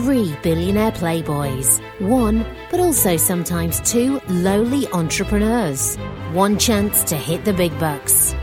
[0.00, 1.78] Three billionaire playboys.
[2.00, 5.96] One, but also sometimes two lowly entrepreneurs.
[6.32, 8.34] One chance to hit the big bucks.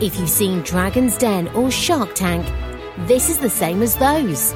[0.00, 2.46] If you've seen Dragon's Den or Shark Tank,
[3.06, 4.54] this is the same as those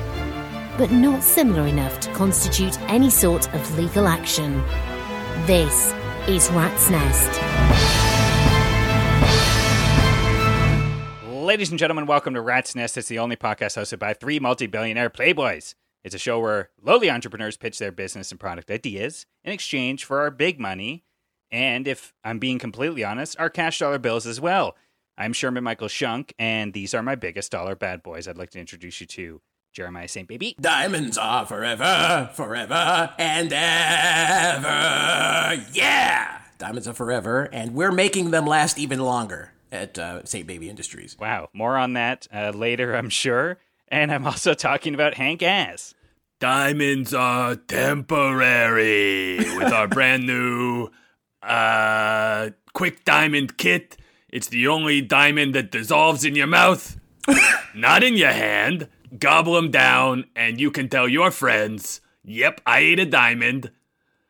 [0.78, 4.62] but not similar enough to constitute any sort of legal action.
[5.44, 5.92] This
[6.26, 7.32] is Rat's Nest.
[11.30, 12.96] Ladies and gentlemen, welcome to Rat's Nest.
[12.96, 15.74] It's the only podcast hosted by three multi billionaire playboys.
[16.06, 20.20] It's a show where lowly entrepreneurs pitch their business and product ideas in exchange for
[20.20, 21.02] our big money.
[21.50, 24.76] And if I'm being completely honest, our cash dollar bills as well.
[25.18, 28.60] I'm Sherman Michael Shunk, and these are my biggest dollar bad boys I'd like to
[28.60, 29.40] introduce you to.
[29.72, 30.28] Jeremiah St.
[30.28, 30.54] Baby.
[30.60, 34.70] Diamonds are forever, forever, and ever.
[35.72, 36.40] Yeah!
[36.56, 40.46] Diamonds are forever, and we're making them last even longer at uh, St.
[40.46, 41.16] Baby Industries.
[41.18, 41.48] Wow.
[41.52, 43.58] More on that uh, later, I'm sure.
[43.88, 45.94] And I'm also talking about Hank Ass.
[46.38, 50.90] Diamonds are temporary with our brand new
[51.42, 53.96] uh, Quick Diamond Kit.
[54.28, 57.00] It's the only diamond that dissolves in your mouth,
[57.74, 58.88] not in your hand
[59.18, 63.70] gobble them down, and you can tell your friends, yep, I ate a diamond,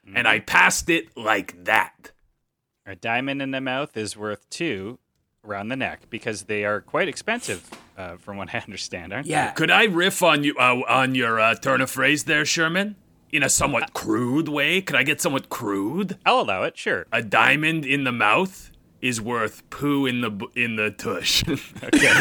[0.07, 0.17] mm-hmm.
[0.17, 2.13] and I passed it like that.
[2.85, 4.99] A diamond in the mouth is worth two
[5.45, 9.49] around the neck because they are quite expensive, uh, from what I understand, aren't yeah.
[9.49, 9.55] they?
[9.55, 12.97] Could I riff on you uh, on your uh, turn of phrase there, Sherman?
[13.33, 14.81] In a somewhat crude way?
[14.81, 16.17] Could I get somewhat crude?
[16.25, 17.07] I'll allow it, sure.
[17.13, 18.71] A diamond in the mouth
[19.03, 21.45] is worth poo in the in the tush.
[21.83, 22.13] okay.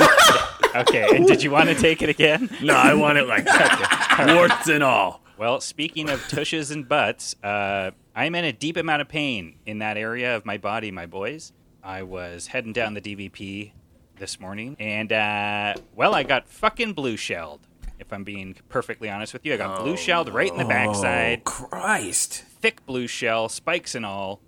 [0.75, 1.15] okay.
[1.15, 2.49] And did you want to take it again?
[2.61, 4.01] No, I want it like that.
[4.15, 4.33] Okay.
[4.33, 5.21] Warts and all.
[5.37, 9.79] Well, speaking of tushes and butts, uh, I'm in a deep amount of pain in
[9.79, 11.51] that area of my body, my boys.
[11.83, 13.73] I was heading down the DVP
[14.17, 17.61] this morning, and uh, well, I got fucking blue shelled.
[17.97, 20.65] If I'm being perfectly honest with you, I got oh, blue shelled right in the
[20.65, 21.41] backside.
[21.45, 22.33] Oh, Christ!
[22.33, 24.41] Thick blue shell, spikes and all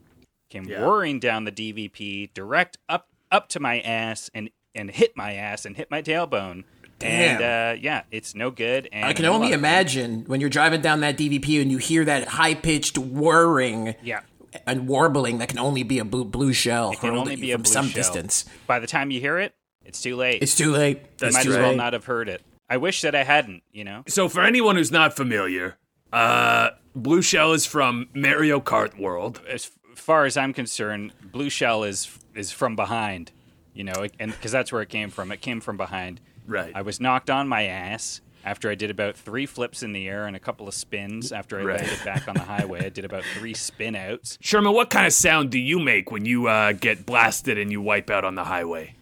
[0.50, 0.86] came yeah.
[0.86, 5.66] whirring down the DVP, direct up up to my ass, and and hit my ass
[5.66, 6.64] and hit my tailbone.
[7.00, 7.42] Damn.
[7.42, 8.90] And uh, yeah, it's no good.
[8.92, 12.56] I can only imagine when you're driving down that DVP and you hear that high
[12.56, 13.96] pitched whirring.
[14.02, 14.22] Yeah.
[14.66, 16.92] And warbling that can only be a blue, blue shell.
[16.92, 17.96] It can only be blue some shell.
[17.96, 18.46] distance.
[18.66, 19.54] By the time you hear it,
[19.88, 20.42] it's too late.
[20.44, 21.18] It's too late.
[21.18, 21.78] That's you might too as well late.
[21.78, 22.42] not have heard it.
[22.70, 23.64] I wish that I hadn't.
[23.72, 24.04] You know.
[24.08, 25.78] So for anyone who's not familiar,
[26.14, 29.42] uh, Blue Shell is from Mario Kart World.
[29.50, 33.32] As far as I'm concerned, Blue Shell is is from behind,
[33.74, 35.32] you know, and because that's where it came from.
[35.32, 36.20] It came from behind.
[36.46, 36.72] Right.
[36.76, 40.26] I was knocked on my ass after I did about three flips in the air
[40.28, 41.32] and a couple of spins.
[41.34, 41.80] After I Right.
[41.82, 44.38] landed back on the highway, I did about three spin outs.
[44.40, 47.82] Sherman, what kind of sound do you make when you uh, get blasted and you
[47.82, 48.94] wipe out on the highway?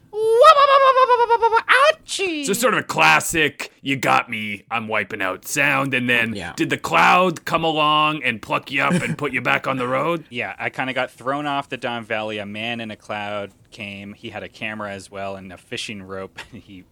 [2.06, 2.45] Ouchie!
[2.45, 6.53] So sort of a classic "you got me, I'm wiping out" sound, and then Yeah.
[6.56, 9.88] did the cloud come along and pluck you up and put you back on the
[9.88, 10.25] road?
[10.29, 12.38] Yeah, I kind of got thrown off the Don Valley.
[12.38, 14.13] A man in a cloud came.
[14.13, 16.39] He had a camera as well and a fishing rope.
[16.51, 16.83] he,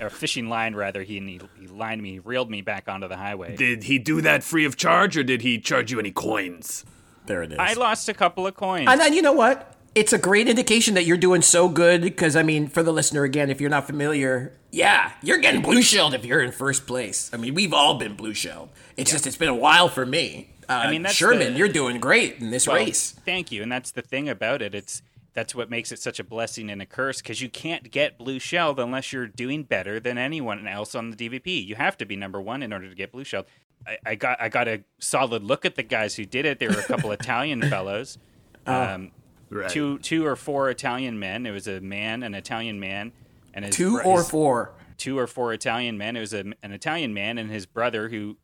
[0.00, 1.02] a fishing line rather.
[1.02, 3.56] He, he he lined me, reeled me back onto the highway.
[3.56, 6.84] Did he do that free of charge, or did he charge you any coins?
[7.26, 7.58] There it is.
[7.58, 8.86] I lost a couple of coins.
[8.88, 9.76] and then you know what?
[9.94, 13.24] It's a great indication that you're doing so good because I mean, for the listener
[13.24, 17.30] again, if you're not familiar, yeah, you're getting blue shelled if you're in first place.
[17.32, 18.70] I mean, we've all been blue shelled.
[18.96, 20.50] It's just it's been a while for me.
[20.68, 23.10] Uh, I mean, that's Sherman, the- you're doing great in this Well, race.
[23.24, 24.74] Thank you, and that's the thing about it.
[24.74, 25.02] It's
[25.32, 28.38] that's what makes it such a blessing and a curse because you can't get blue
[28.38, 31.66] shelled unless you're doing better than anyone else on the DVP.
[31.66, 33.46] You have to be number one in order to get blue shelled.
[33.86, 36.60] I, I got I got a solid look at the guys who did it.
[36.60, 38.18] There were a couple Italian fellows,
[38.66, 39.10] um,
[39.50, 39.68] Right.
[39.68, 41.44] two two or four Italian men.
[41.46, 43.12] It was a man, an Italian man,
[43.52, 44.72] and his Two bro- or his- four.
[44.96, 46.16] two or four Italian men.
[46.16, 48.36] It was a, an Italian man and his brother who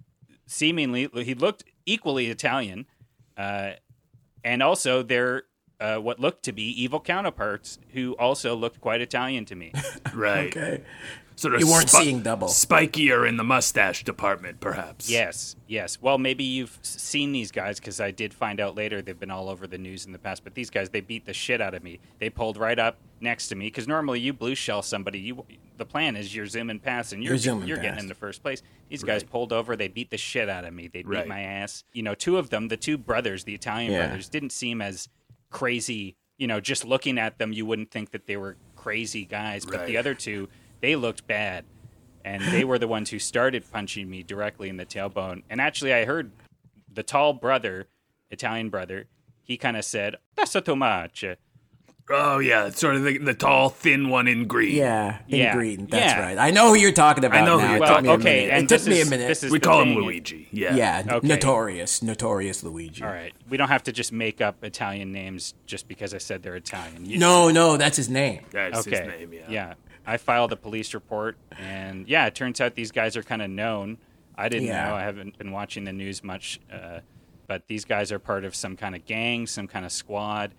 [0.46, 2.86] seemingly he looked equally Italian,
[3.36, 3.72] uh,
[4.44, 5.44] and also they're
[5.78, 9.72] uh, what looked to be evil counterparts who also looked quite Italian to me.
[10.14, 10.46] Right.
[10.56, 10.82] Okay.
[11.38, 12.48] Sort of You weren't spi- seeing double.
[12.48, 15.10] Spikier in the mustache department, perhaps.
[15.10, 16.00] yes, yes.
[16.00, 19.50] Well, maybe you've seen these guys because I did find out later they've been all
[19.50, 20.44] over the news in the past.
[20.44, 22.00] But these guys, they beat the shit out of me.
[22.20, 25.18] They pulled right up next to me because normally you blue shell somebody.
[25.18, 25.44] You
[25.76, 28.02] the plan is you're zooming past and you're You're zooming you're getting past.
[28.04, 28.62] into first place.
[28.88, 29.76] These guys pulled over.
[29.76, 30.84] They beat the shit out of me.
[30.88, 31.28] They beat Right.
[31.28, 31.84] my ass.
[31.92, 34.06] You know, two of them, the two brothers, the Italian Yeah.
[34.06, 35.10] brothers, didn't seem as
[35.50, 36.16] crazy.
[36.38, 39.66] You know, just looking at them, you wouldn't think that they were crazy guys.
[39.66, 40.48] But the other two,
[40.86, 41.64] they looked bad,
[42.24, 45.42] and they were the ones who started punching me directly in the tailbone.
[45.50, 46.30] And actually, I heard
[46.94, 47.88] the tall brother,
[48.30, 49.06] Italian brother,
[49.42, 51.24] he kind of said, "That's too much."
[52.08, 54.76] Oh yeah, it's sort of the, the tall, thin one in green.
[54.76, 55.86] Yeah, in Yeah, green.
[55.86, 56.20] That's yeah.
[56.20, 56.38] right.
[56.38, 57.42] I know who you're talking about.
[57.42, 59.00] I know who you're It Well, took me a okay, and it took this me
[59.00, 59.26] a minute.
[59.26, 59.96] this is We the call him.
[59.96, 60.46] Luigi.
[60.52, 60.76] Yeah.
[60.76, 61.26] yeah, Okay.
[61.26, 63.02] notorious, notorious Luigi.
[63.02, 66.44] All right, we don't have to just make up Italian names just because I said
[66.44, 67.06] they're Italian.
[67.06, 68.44] You- No, no, that's his name.
[68.52, 68.98] That's okay.
[68.98, 69.32] his name.
[69.32, 69.40] Yeah.
[69.48, 69.74] yeah.
[70.06, 73.50] I filed a police report, and yeah, it turns out these guys are kind of
[73.50, 73.98] known.
[74.36, 74.88] I didn't Yeah.
[74.88, 74.94] know.
[74.94, 77.00] I haven't been watching the news much, uh,
[77.48, 80.54] but these guys are part of some kind of gang, some kind of squad.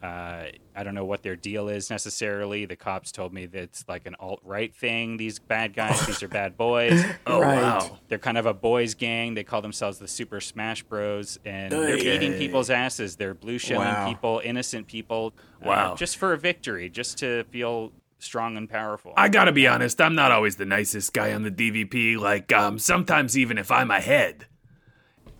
[0.00, 0.44] Uh,
[0.76, 2.64] I don't know what their deal is necessarily.
[2.66, 5.16] The cops told me that it's like an alt right thing.
[5.16, 7.04] These bad guys, these are bad boys.
[7.26, 7.56] Oh Right.
[7.62, 7.98] wow.
[8.08, 9.34] They're kind of a boys' gang.
[9.34, 11.36] They call themselves the Super Smash Bros.
[11.44, 12.16] And they're Okay.
[12.16, 13.16] beating people's asses.
[13.16, 14.06] They're blue shelling Wow.
[14.06, 15.34] people, innocent people.
[15.60, 15.94] uh, Wow.
[15.96, 19.12] just for a victory, just to feel strong and powerful.
[19.16, 22.18] I gotta be honest, I'm not always the nicest guy on the DVP.
[22.18, 24.46] Like, um, sometimes even if I'm ahead,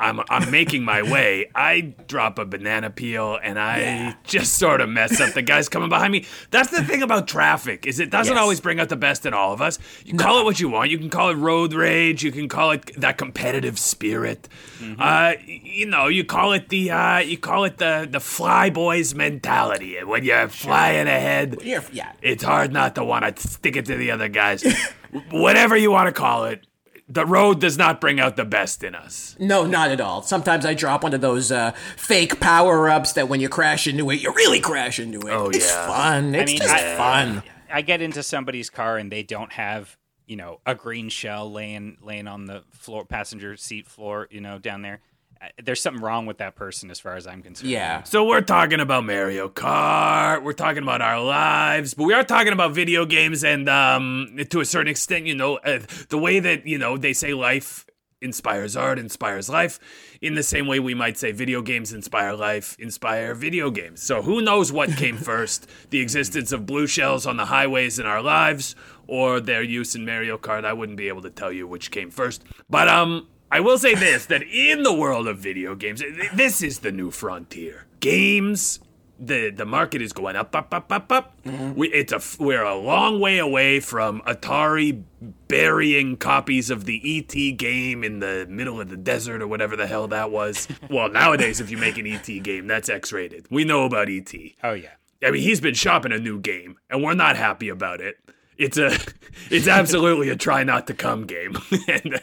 [0.01, 1.51] I'm I'm making my way.
[1.55, 5.89] I drop a banana peel and I just sort of mess up the guys coming
[5.89, 6.25] behind me.
[6.51, 8.41] That's the thing about traffic is it doesn't Yes.
[8.41, 9.79] always bring out the best in all of us.
[10.05, 10.91] You call it what you want.
[10.91, 12.23] You can call it road rage.
[12.23, 14.49] You can call it that competitive spirit.
[14.81, 15.01] Mm-hmm.
[15.01, 19.15] Uh, you know, you call it the uh, you call it the the fly boys
[19.15, 19.97] mentality.
[20.05, 22.13] When you're flying ahead, You're- yeah.
[22.23, 24.63] it's hard not to want to stick it to the other guys.
[25.31, 26.67] Whatever you want to call it,
[27.09, 29.35] the road does not bring out the best in us.
[29.39, 30.23] No, not at all.
[30.23, 34.11] Sometimes I drop one of those uh, fake power ups that when you crash into
[34.11, 35.31] it, you really crash into it.
[35.33, 35.87] Oh, it's yeah.
[35.87, 36.35] fun.
[36.35, 37.43] It's mean, just I- fun.
[37.71, 39.97] I get into somebody's car and they don't have,
[40.27, 44.59] you know, a green shell laying laying on the floor, passenger seat floor, you know,
[44.59, 45.01] down there.
[45.41, 47.71] Uh, There's something wrong with that person, as far as I'm concerned.
[47.71, 48.03] Yeah.
[48.03, 52.53] So we're talking about Mario Kart, we're talking about our lives, but we are talking
[52.53, 56.67] about video games and um to a certain extent, you know, uh, the way that,
[56.67, 57.87] you know, they say life
[58.21, 59.79] inspires art, inspires life,
[60.21, 64.03] in the same way we might say video games inspire life, inspire video games.
[64.03, 68.07] So who knows what came first, the existence of blue shells on the highways in
[68.07, 68.75] our lives
[69.07, 70.65] or their use in Mario Kart?
[70.65, 72.43] I wouldn't be able to tell you which came first.
[72.69, 76.03] But um I will say this that in the world of video games,
[76.35, 77.87] this is the new frontier.
[78.01, 78.81] Games
[79.19, 81.43] the the market is going up up up up up.
[81.45, 81.75] Mm-hmm.
[81.75, 85.03] We it's a we're a long way away from Atari
[85.49, 89.87] burying copies of the ET game in the middle of the desert or whatever the
[89.87, 90.69] hell that was.
[90.91, 93.47] well, nowadays if you make an ET game, that's X-rated.
[93.51, 94.33] We know about ET.
[94.63, 94.91] Oh yeah.
[95.23, 98.19] I mean, he's been shopping a new game, and we're not happy about it.
[98.59, 98.91] It's a,
[99.51, 101.57] it's absolutely a try not to come game,
[101.89, 102.21] and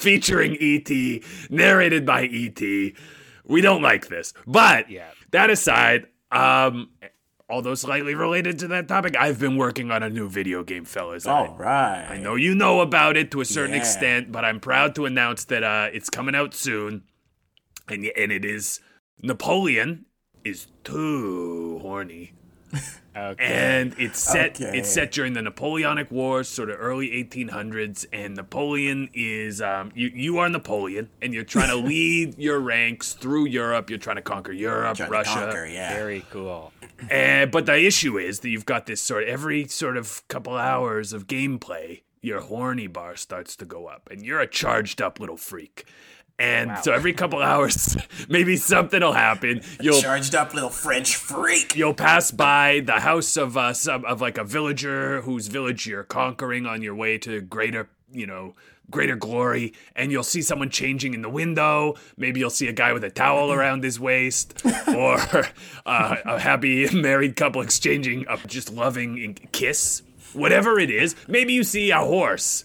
[0.00, 0.90] featuring ET,
[1.50, 2.60] narrated by ET.
[3.46, 5.10] We don't like this, but Yeah.
[5.32, 6.88] that aside, um,
[7.48, 11.26] although slightly related to that topic, I've been working on a new video game, fellas.
[11.26, 12.06] I- All right.
[12.08, 13.80] I know you know about it to a certain Yeah.
[13.80, 17.02] extent, but I'm proud to announce that uh, it's coming out soon,
[17.88, 18.80] and and it is
[19.20, 20.06] Napoleon
[20.42, 22.32] is too horny,
[23.16, 23.44] Okay.
[23.44, 24.76] and it's set Okay.
[24.76, 30.10] it's set during the Napoleonic Wars, sort of early 1800s, and Napoleon is um, you
[30.12, 33.88] you are Napoleon, and you're trying to lead your ranks through Europe.
[33.88, 35.94] You're trying to conquer Europe, Russia, conquer, yeah.
[35.94, 36.72] Very cool.
[37.08, 40.56] and, but the issue is that you've got this sort of every sort of couple
[40.56, 45.20] hours of gameplay, your horny bar starts to go up, and you're a charged up
[45.20, 45.84] little freak.
[46.38, 47.96] And so every couple hours,
[48.28, 49.60] maybe something will happen.
[49.80, 51.76] You'll Charged up little French freak.
[51.76, 56.02] you'll pass by the house of uh, some of like a villager whose village you're
[56.02, 58.54] conquering on your way to greater, you know,
[58.90, 61.94] greater glory, and you'll see someone changing in the window.
[62.16, 65.18] Maybe you'll see a guy with a towel around his waist, or
[65.86, 70.02] uh, a happy married couple exchanging a just loving kiss.
[70.32, 72.64] Whatever it is, maybe you see a horse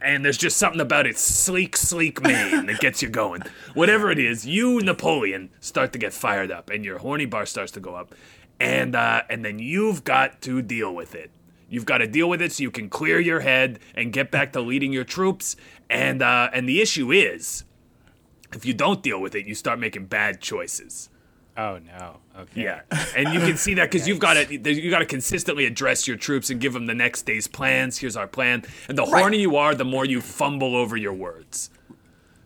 [0.00, 3.42] and there's just something about its sleek, sleek mane that gets you going.
[3.74, 7.72] Whatever it is, you, Napoleon, start to get fired up, and your horny bar starts
[7.72, 8.14] to go up,
[8.60, 11.30] and uh, and then you've got to deal with it.
[11.68, 14.52] You've got to deal with it so you can clear your head and get back
[14.54, 15.56] to leading your troops.
[15.90, 17.64] And uh, and the issue is,
[18.54, 21.10] if you don't deal with it, you start making bad choices.
[21.58, 22.16] Oh no.
[22.38, 22.62] Okay.
[22.62, 22.82] Yeah,
[23.16, 26.16] and you can see that because you've got to you got to consistently address your
[26.16, 27.98] troops and give them the next day's plans.
[27.98, 29.24] Here's our plan, and the Right.
[29.24, 31.70] hornier you are, the more you fumble over your words.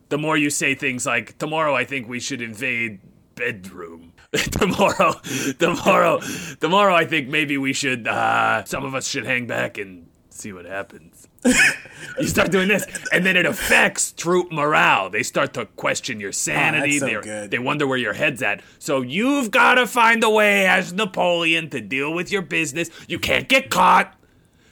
[0.08, 3.00] The more you say things like, "Tomorrow, I think we should invade
[3.34, 5.12] bedroom." tomorrow,
[5.58, 6.18] tomorrow,
[6.58, 8.08] tomorrow, I think maybe we should.
[8.08, 11.28] Uh, some of us should hang back and see what happens.
[12.20, 15.10] you start doing this, and then it affects troop morale.
[15.10, 16.98] They start to question your oh, sanity.
[16.98, 17.50] so They're- good.
[17.50, 18.62] They wonder where your head's at.
[18.78, 22.90] So you've got to find a way as Napoleon to deal with your business.
[23.08, 24.14] You can't get caught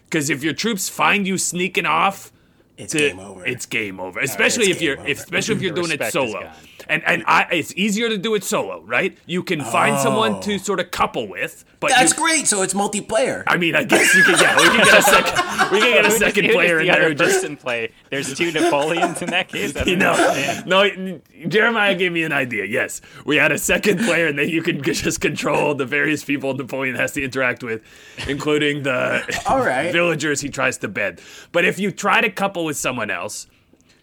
[0.05, 2.33] because if your troops find you sneaking off,
[2.77, 3.47] It's to- game over.
[3.47, 4.21] It's game over.
[4.21, 6.51] Especially it's if you're, if, especially if you're doing it solo.
[6.91, 7.03] Gone.
[7.03, 9.17] And and I, it's easier to do it solo, right?
[9.27, 10.59] You can find someone to oh.
[10.59, 11.95] sort of couple with, but Oh.
[11.97, 12.47] That's you, great.
[12.47, 13.45] So it's multiplayer.
[13.47, 14.39] I mean, I guess you can.
[14.39, 15.71] Yeah, we can get a second.
[15.73, 16.97] We can get a second who does player the in there.
[16.97, 17.93] other who just person play.
[18.11, 19.77] There's two Napoleons in that case.
[19.77, 22.65] I don't you know, no, Jeremiah gave me an idea.
[22.65, 26.55] Yes, we had a second player, and then you can just control the various people
[26.55, 27.83] Napoleon has to interact with,
[28.29, 29.93] including the All right.
[29.93, 31.21] villagers he tries to bed.
[31.53, 33.47] But if you try to couple with someone else,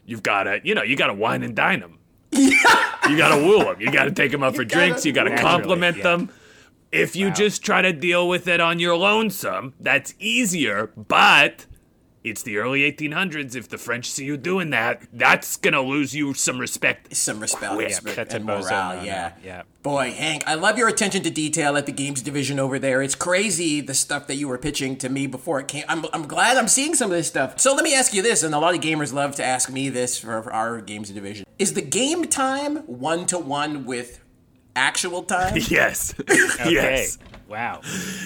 [0.05, 1.96] you've got to, you know, you got to wine and dine them.
[3.09, 3.79] You got to woo them.
[3.79, 5.05] You got to take them out for drinks.
[5.05, 6.03] You got to compliment yeah.
[6.03, 6.29] them.
[6.91, 11.65] If you just try to deal with it on your lonesome, that's easier, but
[12.29, 13.55] it's the early 1800s.
[13.55, 17.15] If the French see you doing that, that's going to lose you some respect.
[17.15, 17.87] Some respect, Quick.
[17.87, 18.93] respect That's and bozo morale.
[18.95, 19.05] no-no.
[19.05, 19.33] Yeah.
[19.43, 19.61] Yeah.
[19.83, 23.01] Boy, Hank, I love your attention to detail at the games division over there.
[23.01, 25.85] It's crazy the stuff that you were pitching to me before it came.
[25.87, 27.59] I'm, I'm glad I'm seeing some of this stuff.
[27.59, 29.87] So let me ask you this, and a lot of gamers love to ask me
[29.89, 31.45] this for, for our games division.
[31.57, 34.21] Is the game time one to one with
[34.75, 35.55] actual time?
[35.69, 36.13] Yes.
[36.67, 37.17] Yes.
[37.47, 37.81] Wow.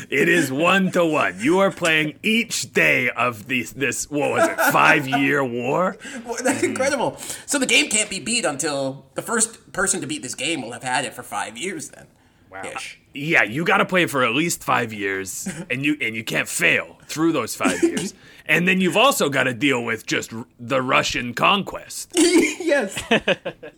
[0.09, 1.35] It is one to one.
[1.39, 5.97] You are playing each day of these this what was it, five year war?
[6.25, 7.17] Well, That's incredible.
[7.45, 10.71] So the game can't be beat until the first person to beat this game will
[10.71, 12.07] have had it for five years then.
[12.51, 12.63] Wow.
[12.75, 12.99] Ish.
[13.13, 16.47] Yeah, you gotta play it for at least five years and you and you can't
[16.47, 18.13] fail through those five years.
[18.51, 22.11] And then you've also got to deal with just r- the Russian conquest.
[22.15, 23.01] yes.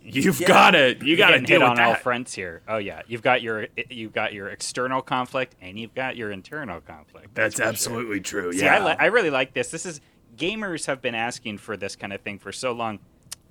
[0.02, 2.02] You've gotta you gotta deal hit with on all that.
[2.04, 2.62] fronts here.
[2.68, 6.82] Oh yeah, you've got your you've got your external conflict and you've got your internal
[6.82, 7.34] conflict.
[7.36, 7.70] That's for sure.
[7.70, 8.54] absolutely true.
[8.54, 8.86] See, I, Yeah.
[8.86, 9.70] li- I really like this.
[9.72, 10.02] This is
[10.38, 13.00] gamers have been asking for this kind of thing for so long.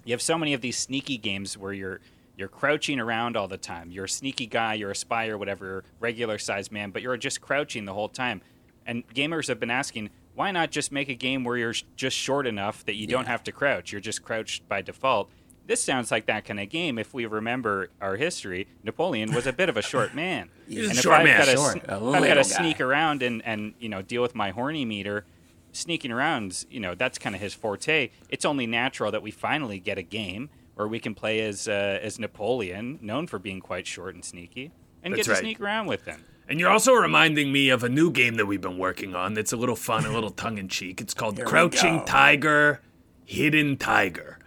[0.05, 2.01] You have so many of these sneaky games where you're
[2.37, 3.91] you're crouching around all the time.
[3.91, 7.41] You're a sneaky guy, you're a spy or whatever, regular sized man, but you're just
[7.41, 8.41] crouching the whole time.
[8.87, 12.47] And gamers have been asking, why not just make a game where you're just short
[12.47, 13.93] enough that you don't have to crouch?
[13.93, 15.31] You're just crouched by default.
[15.67, 16.99] This sounds like that kind of game.
[16.99, 20.49] If we remember our history, Napoleon was a bit of a short man.
[20.69, 21.39] He's a and if short I've man.
[21.39, 24.35] got to Short, a I've got to sneak around and, and you know deal with
[24.35, 25.25] my horny meter,
[25.73, 28.11] sneaking around, you know that's kind of his forte.
[28.29, 31.99] It's only natural that we finally get a game where we can play as uh,
[32.03, 34.73] as Napoleon, known for being quite short and sneaky,
[35.03, 35.41] and That's get to right.
[35.41, 36.25] sneak around with him.
[36.53, 39.55] And you're also reminding me of a new game that we've been working on that's
[39.55, 41.01] a little fun, a little tongue in cheek.
[41.01, 42.05] It's called Here Crouching.
[42.05, 42.83] Tiger,
[43.25, 44.39] Hidden Tiger.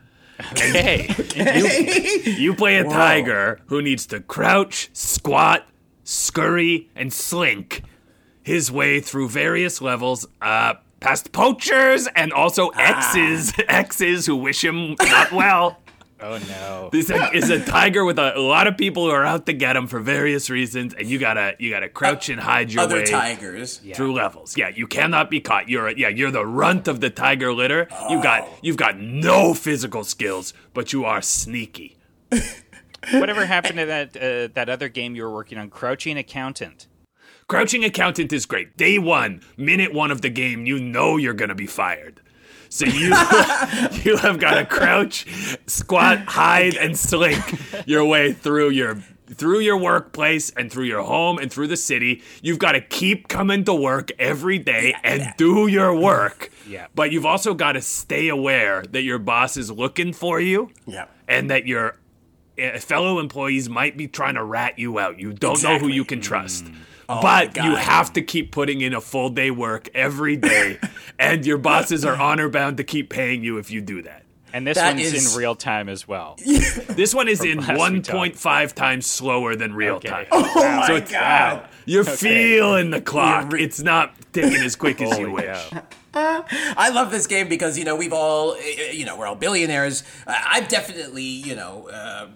[0.52, 1.08] Okay,
[2.38, 5.68] You play a tiger who needs to crouch, squat,
[6.04, 7.82] scurry, and slink
[8.44, 14.96] his way through various levels, uh, past poachers and also exes, exes who wish him
[15.02, 15.80] not well.
[16.26, 19.46] Oh no, This is a tiger with a, a lot of people who are out
[19.46, 22.84] to get him for various reasons, and you gotta you gotta crouch and hide your
[22.84, 23.82] Other way tigers.
[23.94, 24.58] through levels.
[24.58, 25.70] Yeah, you cannot be caught.
[25.70, 27.88] You're a, yeah, you're the runt of the tiger litter.
[28.10, 31.98] You got you've got no physical skills, but you are sneaky.
[33.12, 36.88] whatever happened to that uh, that other game you were working on, Crouching Accountant?
[37.48, 38.76] Crouching Accountant is great.
[38.76, 42.22] Day one, minute one of the game, you know you're gonna be fired.
[42.70, 43.08] So you
[44.04, 45.26] you have got to crouch,
[45.68, 47.44] squat, hide, and slink
[47.88, 52.22] your way through your through your workplace and through your home and through the city.
[52.42, 56.52] You've got to keep coming to work every day and do your work.
[56.68, 56.88] Yeah.
[56.94, 60.72] But you've also got to stay aware that your boss is looking for you.
[60.86, 61.06] Yeah.
[61.28, 61.98] And that your
[62.62, 65.20] uh, fellow employees might be trying to rat you out.
[65.20, 66.66] You don't know who you can trust.
[67.08, 70.80] Oh but you have to keep putting in a full day work every day,
[71.20, 74.24] and your bosses are honor bound to keep paying you if you do that.
[74.54, 76.38] And this That one's is- in real time as well.
[76.96, 80.08] This one is in last we 1.5 times slower than real Okay.
[80.08, 80.28] time.
[80.32, 81.68] Oh my So it's- god.
[81.86, 83.52] You're feeling the clock.
[83.52, 85.72] re- it's not ticking as quick as you Holy wish.
[86.18, 88.58] I love this game because you know we've all uh,
[88.92, 90.04] you know we're all billionaires.
[90.26, 92.28] Uh, I've definitely you know uh,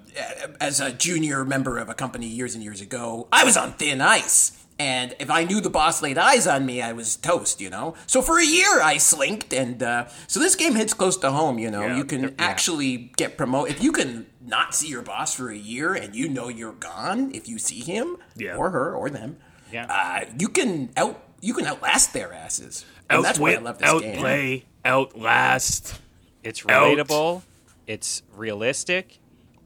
[0.59, 4.01] as a junior member of a company years and years ago, I was on thin
[4.01, 4.55] ice.
[4.81, 7.95] And if I knew the boss laid eyes on me, I was toast, you know.
[8.07, 11.59] So for a year, I slinked, and uh, so this game hits close to home.
[11.59, 11.97] You know, Yeah.
[11.97, 15.93] you can actually get promoted if you can not see your boss for a year,
[15.93, 17.31] and you know you're gone.
[17.33, 18.55] If you see him Yeah.
[18.55, 19.35] or her or them,
[19.71, 19.85] Yeah.
[19.89, 22.85] uh, you can out you can outlast their asses.
[23.09, 24.15] And that's why I Outwit, love this game.
[24.15, 25.99] outplay, outlast.
[26.43, 26.97] It's Out.
[26.97, 27.41] relatable.
[27.87, 29.17] It's realistic.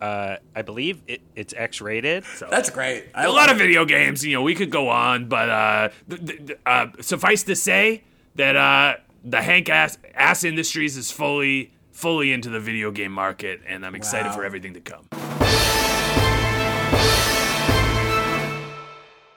[0.01, 2.23] Uh, I believe it, it's X-rated.
[2.49, 3.05] That's great.
[3.15, 4.25] I a love lot of video games.
[4.25, 8.03] You know, we could go on, but uh, th- th- th- uh, suffice to say
[8.35, 13.61] that uh, the Hank ass, ass Industries is fully fully into the video game market,
[13.67, 14.35] and I'm excited Wow.
[14.35, 15.07] for everything to come.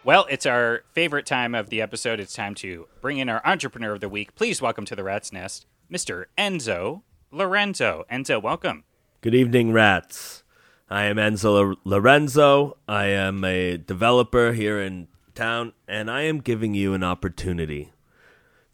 [0.07, 2.21] Well, it's our favorite time of the episode.
[2.21, 4.37] It's time to bring in our entrepreneur of the week.
[4.37, 6.27] Please welcome to the Rat's Nest, Mr.
[6.39, 8.05] Enzo Lorenzo.
[8.09, 8.85] Enzo, welcome.
[9.21, 10.45] Good evening, rats.
[10.89, 12.77] I am Enzo Lorenzo.
[12.87, 17.93] I am a developer here in town, and I am giving you an opportunity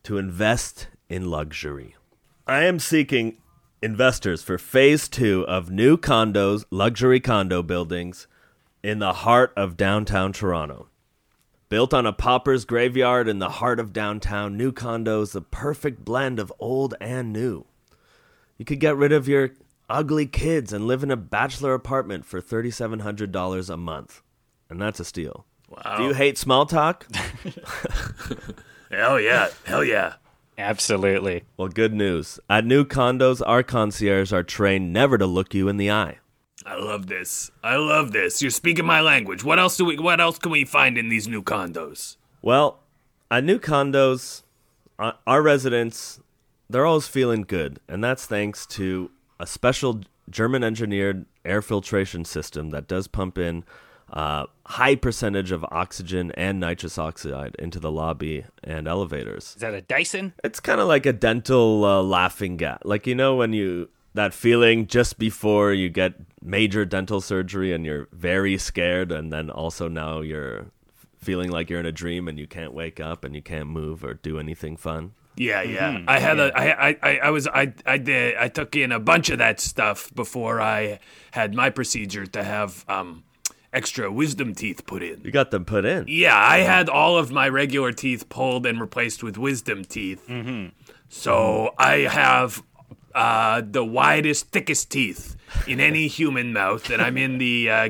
[0.03, 1.97] to invest in luxury.
[2.47, 3.39] I am seeking
[3.81, 8.27] investors for phase two of new condos, luxury condo buildings
[8.83, 10.89] in the heart of downtown Toronto.
[11.73, 16.39] Built on a pauper's graveyard in the heart of downtown, new condos, the perfect blend
[16.39, 17.65] of old and new.
[18.59, 19.53] You could get rid of your
[19.89, 24.21] ugly kids and live in a bachelor apartment for $3,700 a month.
[24.69, 25.47] And that's a steal.
[25.71, 25.97] Wow.
[25.97, 27.07] Do you hate small talk?
[28.91, 29.49] Hell yeah.
[29.65, 30.17] Hell yeah.
[30.59, 31.45] Absolutely.
[31.57, 32.39] well, good news.
[32.51, 36.19] At new condos, our concierge are trained never to look you in the eye.
[36.65, 37.51] I love this.
[37.63, 38.41] I love this.
[38.41, 39.45] You're speaking my language.
[39.45, 42.17] What else do we what else can we find in these new condos?
[42.41, 42.81] Well,
[43.31, 44.43] at new condos,
[44.99, 46.21] uh, our residents,
[46.69, 47.81] they're always feeling good.
[47.89, 49.11] And that's thanks to
[49.41, 53.65] a special German engineered air filtration system that does pump in
[54.13, 59.55] uh, high percentage of oxygen and nitrous oxide into the lobby and elevators.
[59.57, 60.35] Is that a Dyson?
[60.45, 62.79] It's kind of like a dental uh, laughing gas.
[62.85, 67.85] Like, you know, when you, that feeling just before you get major dental surgery and
[67.87, 70.67] you're very scared, and then also now you're
[71.19, 74.05] feeling like you're in a dream and you can't wake up and you can't move
[74.05, 75.13] or do anything fun.
[75.37, 76.03] Yeah, yeah.
[76.07, 76.53] I had a.
[76.55, 76.97] I.
[77.03, 77.19] I.
[77.19, 80.99] I was, I, I did, I took in a bunch of that stuff before I
[81.31, 83.25] had my procedure to have um,
[83.73, 85.23] extra wisdom teeth put in.
[85.25, 86.05] You got them put in.
[86.07, 90.23] Yeah, I had all of my regular teeth pulled and replaced with wisdom teeth.
[90.29, 90.69] Mm-hmm.
[91.09, 92.63] So I have
[93.15, 97.89] uh, the widest, thickest teeth in any human mouth, and I'm in the, uh,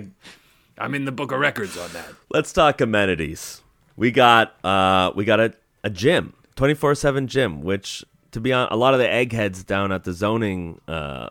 [0.78, 2.06] I'm in the book of records on that.
[2.30, 3.62] Let's talk amenities.
[3.96, 5.52] We got uh we got a,
[5.84, 10.04] a gym, 24/7 gym, which to be on a lot of the eggheads down at
[10.04, 11.28] the zoning uh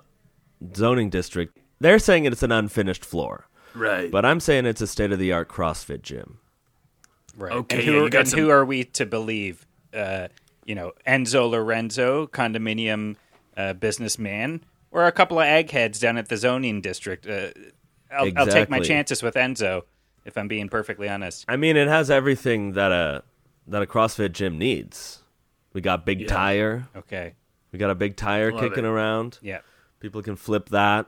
[0.75, 3.47] zoning district, they're saying it's an unfinished floor.
[3.73, 4.11] Right.
[4.11, 6.37] But I'm saying it's a state of the art CrossFit gym.
[7.35, 7.51] Right.
[7.51, 9.65] Okay, And who, you got and some- who are we to believe?
[9.93, 10.27] Uh,
[10.65, 13.15] you know, Enzo Lorenzo, condominium
[13.57, 17.27] uh, businessman, or a couple of eggheads down at the zoning district?
[17.27, 17.49] Uh,
[18.11, 19.83] I'll, I'll take my chances with Enzo,
[20.25, 21.45] if I'm being perfectly honest.
[21.47, 23.23] I mean, it has everything that a
[23.67, 25.23] that a CrossFit gym needs.
[25.73, 26.87] We got big tire.
[26.95, 27.35] Okay.
[27.71, 28.87] We got a big tire Love kicking it.
[28.87, 29.39] around.
[29.41, 29.59] Yeah.
[30.01, 31.07] People can flip that.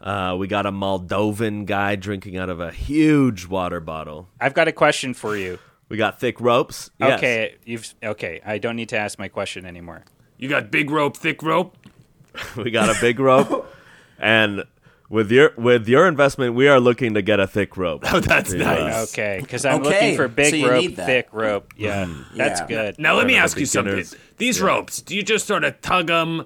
[0.00, 4.28] Uh, we got a Moldovan guy drinking out of a huge water bottle.
[4.40, 5.58] I've got a question for you.
[5.88, 6.90] We got thick ropes.
[6.98, 7.18] Yes.
[7.18, 8.40] Okay, you've okay.
[8.44, 10.04] I don't need to ask my question anymore.
[10.38, 11.76] You got big rope, thick rope.
[12.56, 13.66] we got a big rope,
[14.18, 14.64] and
[15.08, 18.02] with your with your investment, we are looking to get a thick rope.
[18.12, 19.12] Oh, that's To, nice.
[19.12, 21.72] Okay, because I'm Okay, looking for big so rope, thick rope.
[21.76, 22.66] Yeah, that's Yeah.
[22.66, 22.98] good.
[22.98, 23.92] Now let me ask you something.
[23.92, 24.16] beginners.
[24.36, 26.44] These ropes, do you just sort of tug them,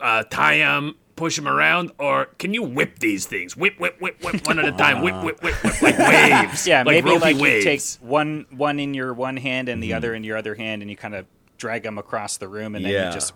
[0.00, 3.56] uh, tie them, push them around, or can you whip these things?
[3.56, 5.02] Whip, whip, whip, whip, one at a time.
[5.02, 6.66] Whip, whip, whip, whip, like waves.
[6.66, 9.92] Yeah, like maybe ropey like you take one one in your one hand and the
[9.92, 11.26] other in your other hand, and you kind of
[11.58, 13.08] drag them across the room, and then Yeah.
[13.08, 13.32] you just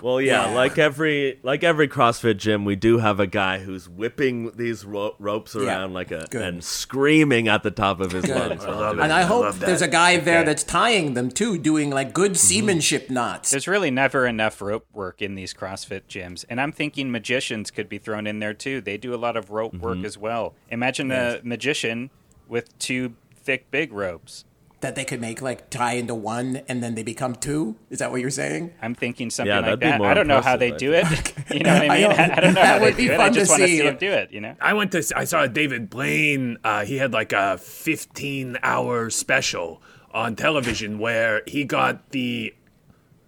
[0.00, 0.54] Well, yeah, Yeah.
[0.54, 5.14] like every like every CrossFit gym, we do have a guy who's whipping these ro-
[5.18, 6.42] ropes Yeah, around like a good.
[6.42, 8.64] and screaming at the top of his lungs.
[8.66, 9.26] while love doing And I it.
[9.26, 9.66] hope love that.
[9.66, 10.46] there's a guy there Okay.
[10.46, 12.36] that's tying them too, doing like good mm-hmm.
[12.36, 13.50] seamanship knots.
[13.50, 16.44] There's really never enough rope work in these CrossFit gyms.
[16.48, 18.80] And I'm thinking magicians could be thrown in there too.
[18.80, 20.06] They do a lot of rope work mm-hmm.
[20.06, 20.54] as well.
[20.70, 22.10] Imagine a magician
[22.48, 24.44] with two thick, big ropes.
[24.82, 27.76] That they could make like tie into one and then they become two.
[27.90, 28.74] Is that what you're saying?
[28.82, 29.98] I'm thinking something Yeah, like that'd be that.
[29.98, 31.06] more I don't know how they do it.
[31.50, 32.02] you know what I I mean?
[32.02, 32.10] know.
[32.36, 33.20] I, don't know That how they be do it.
[33.20, 33.78] I just want to see.
[33.78, 34.54] see him do it, you know?
[34.60, 36.58] I went to I saw David Blaine.
[36.62, 42.54] Uh, he had like a 15 hour special on television where he got the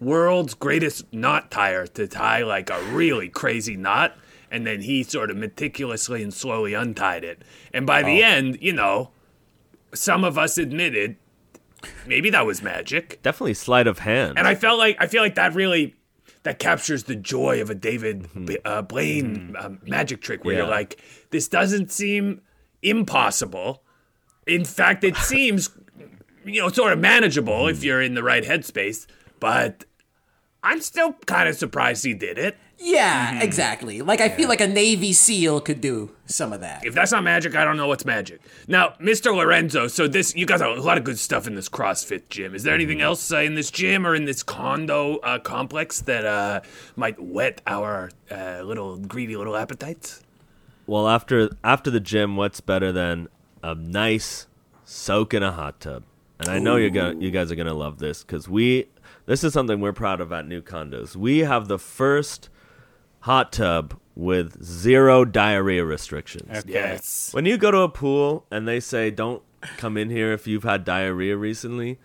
[0.00, 4.16] world's greatest knot tire to tie like a really crazy knot,
[4.50, 7.42] and then he sort of meticulously and slowly untied it.
[7.72, 9.10] And by the end, you know,
[9.94, 11.16] some of us admitted
[12.06, 13.20] maybe that was magic.
[13.22, 14.38] Definitely sleight of hand.
[14.38, 15.94] And I felt like I feel like that really
[16.42, 20.64] that captures the joy of a David B- uh, Blaine um, magic trick, where you're
[20.64, 20.70] Mm-hmm.
[20.72, 22.42] Like, this doesn't seem
[22.82, 23.82] impossible.
[24.46, 25.70] In fact, it seems
[26.44, 27.70] you know sort of manageable Mm-hmm.
[27.76, 29.06] if you're in the right headspace.
[29.40, 29.84] But
[30.62, 32.56] I'm still kind of surprised he did it.
[32.86, 33.42] Yeah, Mm-hmm.
[33.42, 34.02] exactly.
[34.02, 36.84] Like I feel like a Navy SEAL could do some of that.
[36.84, 38.40] If that's not magic, I don't know what's magic.
[38.68, 39.34] Now, Mr.
[39.34, 42.54] Lorenzo, so this you got a lot of good stuff in this CrossFit gym.
[42.54, 43.04] Is there anything Mm-hmm.
[43.06, 46.60] else uh, in this gym or in this condo uh, complex that uh,
[46.94, 50.22] might whet our uh, little greedy little appetites?
[50.86, 53.28] well, after after the gym, what's better than
[53.62, 54.46] a nice
[54.84, 56.02] soak in a hot tub?
[56.38, 58.86] And I know you're gonna you guys are gonna love this because we
[59.24, 61.16] this is something we're proud of at New Condos.
[61.16, 62.50] We have the first
[63.24, 66.58] hot tub with zero diarrhea restrictions.
[66.58, 66.72] Okay.
[66.72, 67.30] Yes.
[67.32, 69.42] When you go to a pool and they say don't
[69.76, 71.98] come in here if you've had diarrhea recently,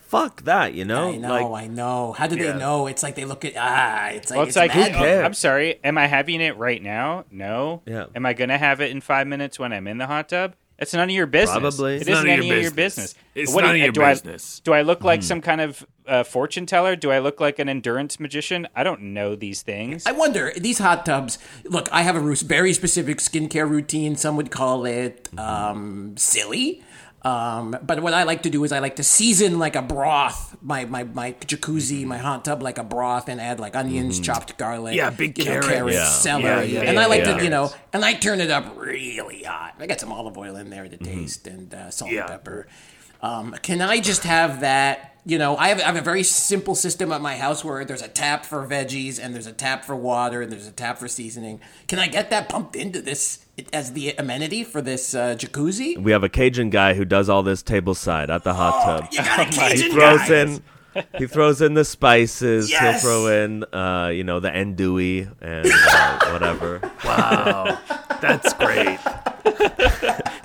[0.00, 1.08] fuck that, you know?
[1.10, 2.12] I know, like I know.
[2.12, 2.52] How do Yeah.
[2.52, 2.86] they know?
[2.86, 4.08] It's like they look at ah.
[4.08, 4.94] It's like Well, it's, like, magic.
[4.94, 5.24] oh, cares?
[5.24, 5.78] I'm sorry.
[5.84, 7.24] Am I having it right now?
[7.30, 7.82] No.
[7.86, 8.06] Yeah.
[8.14, 10.54] Am I going to have it in five minutes when I'm in the hot tub?
[10.78, 11.58] It's none of your business.
[11.60, 11.94] Probably.
[11.94, 13.12] It It's isn't none of any your of your business.
[13.14, 13.24] business.
[13.36, 15.24] It's What do none you- of your do I- do I look like Hmm.
[15.26, 16.96] some kind of uh, fortune teller?
[16.96, 18.68] Do I look like an endurance magician?
[18.74, 20.06] I don't know these things.
[20.06, 21.38] I wonder these hot tubs.
[21.64, 24.16] Look, I have a very specific skincare routine.
[24.16, 26.82] Some would call it um, silly.
[27.24, 30.56] Um, but what I like to do is I like to season like a broth,
[30.60, 34.58] my, my, my jacuzzi, my hot tub like a broth, and add like onions, chopped
[34.58, 35.68] garlic, Yeah, big you know, carrots.
[35.68, 36.08] carrots, Yeah.
[36.08, 37.36] celery, Yeah, yeah, and I like yeah.
[37.38, 39.76] to you know, and I turn it up really hot.
[39.78, 42.22] I got some olive oil in there to taste and uh, salt Yeah.
[42.22, 42.66] and pepper.
[43.20, 45.11] Um, can I just have that?
[45.24, 48.02] You know, I have, I have a very simple system at my house where there's
[48.02, 51.06] a tap for veggies and there's a tap for water and there's a tap for
[51.06, 51.60] seasoning.
[51.86, 55.96] Can I get that pumped into this as the amenity for this uh, jacuzzi?
[55.96, 59.12] we have a Cajun guy who does all this table side at the hot tub.
[59.12, 60.40] You got a Cajun he throws guy.
[60.40, 60.62] in
[61.16, 62.70] he throws in the spices.
[62.70, 63.02] Yes!
[63.02, 66.80] He'll throw in uh, you know, the andouille and uh, whatever.
[67.04, 67.78] Wow,
[68.20, 68.98] that's great.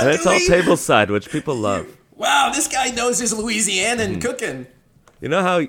[0.00, 0.46] And it's all Andouille?
[0.46, 1.86] table side, which people love.
[2.18, 4.18] Wow, this guy knows his Louisianan hmm.
[4.18, 4.66] cooking.
[5.20, 5.66] You know how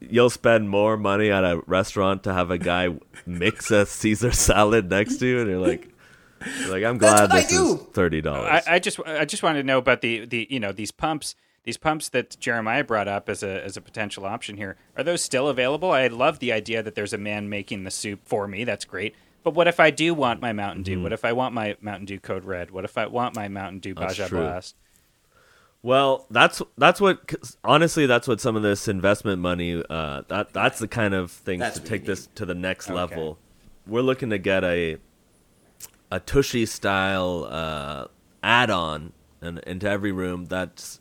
[0.00, 2.94] you'll spend more money at a restaurant to have a guy
[3.26, 5.88] mix a Caesar salad next to you, and you're like,
[6.60, 7.74] you're like, I'm glad what I this do.
[7.74, 8.62] is thirty dollars.
[8.66, 11.76] I just I just wanted to know about the, the you know these pumps these
[11.76, 14.76] pumps that Jeremiah brought up as a as a potential option here.
[14.96, 15.90] Are those still available?
[15.90, 18.64] I love the idea that there's a man making the soup for me.
[18.64, 19.14] That's great.
[19.42, 20.96] But what if I do want my Mountain Dew?
[20.96, 21.02] Hmm.
[21.02, 22.70] What if I want my Mountain Dew Code Red?
[22.70, 24.28] What if I want my Mountain Dew Baja.
[24.28, 24.76] Blast?
[25.82, 30.52] Well, that's that's what 'cause honestly that's what some of this investment money uh, that
[30.52, 32.94] that's the kind of things That's to take this to the next Okay.
[32.96, 33.38] level.
[33.86, 34.96] We're looking to get a
[36.10, 38.06] a tushy style uh,
[38.42, 40.46] add-on and into every room.
[40.46, 41.00] That's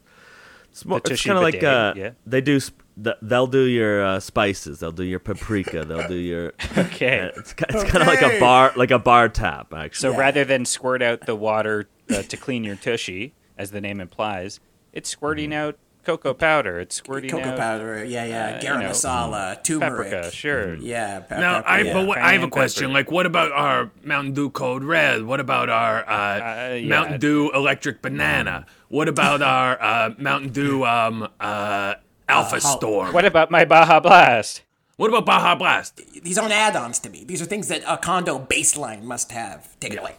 [0.72, 2.10] it's, more, it's kind of like bidet, uh, yeah.
[2.28, 2.60] they do.
[2.62, 4.80] Sp- th- they'll do your uh, spices.
[4.80, 5.86] They'll do your paprika.
[5.86, 6.54] They'll do your.
[6.78, 7.22] Okay.
[7.22, 10.12] Uh, it's, ki- it's kind of like a bar, like a bar tap, actually.
[10.12, 14.00] So rather than squirt out the water uh, to clean your tushy, as the name
[14.00, 14.60] implies,
[14.98, 16.80] it's squirting out cocoa powder.
[16.80, 20.10] It's squirting Cocoa out powder, yeah, yeah, uh, garam you know, masala, turmeric.
[20.12, 20.32] paprika.
[20.32, 20.76] Sure.
[20.76, 21.94] Yeah, pe- Now, pepper, I yeah.
[21.94, 22.84] but what, I have a question.
[22.86, 22.94] pepper.
[22.94, 25.24] Like, what about our Mountain Dew Code Red?
[25.24, 26.88] What about our uh, Uh, yeah.
[26.88, 28.66] Mountain Dew Electric Banana?
[28.88, 31.96] What about our uh, Mountain Dew um, uh,
[32.30, 33.14] Alpha Storm?
[33.14, 34.64] What about my Baja Blast?
[34.96, 36.02] What about Baja Blast?
[36.24, 37.24] These aren't add-ons to me.
[37.26, 39.78] These are things that a condo baseline must have.
[39.80, 40.16] Take it away.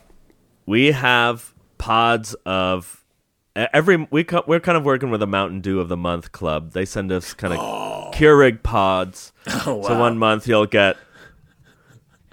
[0.66, 2.97] we have pods of
[3.72, 6.72] every we co- we're kind of working with a Mountain Dew of the month club.
[6.72, 7.58] They send us kind of
[8.14, 9.32] Keurig pods.
[9.66, 10.96] Oh, So one month you'll get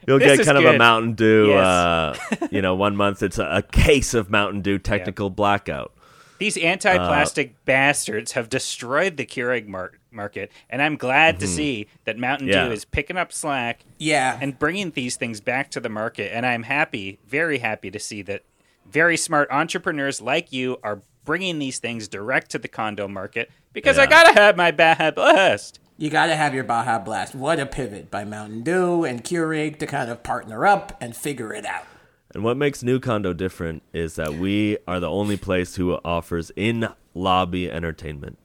[0.07, 0.77] you'll This get is kind of a.
[0.77, 1.47] Mountain Dew.
[1.47, 1.65] Yes.
[1.65, 5.91] Uh, you know, one month it's a, a case of Mountain Dew Technical Blackout.
[6.37, 12.17] These anti-plastic bastards have destroyed the Keurig mar- market, and I'm glad to see that
[12.17, 12.65] Mountain Yeah.
[12.67, 14.37] Dew is picking up slack Yeah.
[14.41, 16.35] and bringing these things back to the market.
[16.35, 18.43] And I'm happy, very happy to see that
[18.85, 23.97] very smart entrepreneurs like you are bringing these things direct to the condo market because
[23.97, 25.79] I gotta have my Baja Blast.
[25.97, 27.35] You gotta have your Baja Blast.
[27.35, 31.53] What a pivot by Mountain Dew and Keurig to kind of partner up and figure
[31.53, 31.85] it out.
[32.33, 36.51] And what makes New Condo different is that we are the only place who offers
[36.57, 38.37] in lobby entertainment.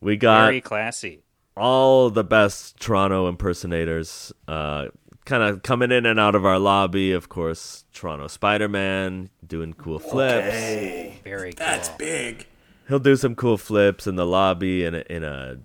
[0.00, 1.22] We got Very classy.
[1.56, 4.86] all the best Toronto impersonators uh,
[5.26, 7.12] kind of coming in and out of our lobby.
[7.12, 10.46] Of course, Toronto Spider Man doing cool flips.
[10.46, 11.20] Okay.
[11.22, 11.66] Very cool.
[11.66, 12.46] That's big.
[12.88, 15.58] He'll do some cool flips in the lobby in a, in a